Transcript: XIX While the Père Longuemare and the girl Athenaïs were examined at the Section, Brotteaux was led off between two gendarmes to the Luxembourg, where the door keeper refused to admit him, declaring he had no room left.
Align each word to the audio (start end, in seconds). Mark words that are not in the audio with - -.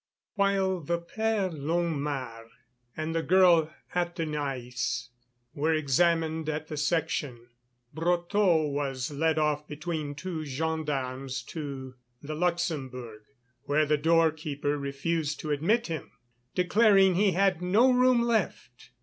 XIX 0.33 0.33
While 0.33 0.79
the 0.79 0.99
Père 0.99 1.53
Longuemare 1.53 2.47
and 2.97 3.13
the 3.13 3.21
girl 3.21 3.71
Athenaïs 3.93 5.09
were 5.53 5.75
examined 5.75 6.49
at 6.49 6.69
the 6.69 6.75
Section, 6.75 7.49
Brotteaux 7.93 8.67
was 8.71 9.11
led 9.11 9.37
off 9.37 9.67
between 9.67 10.15
two 10.15 10.43
gendarmes 10.43 11.43
to 11.43 11.93
the 12.19 12.33
Luxembourg, 12.33 13.21
where 13.65 13.85
the 13.85 13.95
door 13.95 14.31
keeper 14.31 14.75
refused 14.75 15.39
to 15.41 15.51
admit 15.51 15.85
him, 15.85 16.09
declaring 16.55 17.13
he 17.13 17.33
had 17.33 17.61
no 17.61 17.91
room 17.91 18.23
left. 18.23 18.89